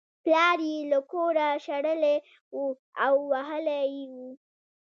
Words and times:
پلار 0.23 0.59
یې 0.71 0.77
له 0.91 0.99
کوره 1.11 1.47
شړلی 1.65 2.17
و 2.57 2.61
او 3.05 3.13
وهلی 3.31 3.81
یې 3.95 4.05
و 4.13 4.17